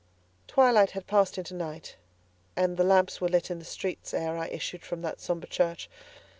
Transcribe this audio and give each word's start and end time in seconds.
Twilight 0.47 0.89
had 0.97 1.05
passed 1.05 1.37
into 1.37 1.53
night, 1.53 1.95
and 2.55 2.75
the 2.75 2.83
lamps 2.83 3.21
were 3.21 3.27
lit 3.29 3.51
in 3.51 3.59
the 3.59 3.65
streets 3.65 4.15
ere 4.15 4.35
I 4.35 4.47
issued 4.47 4.81
from 4.83 5.03
that 5.03 5.21
sombre 5.21 5.47
church. 5.47 5.91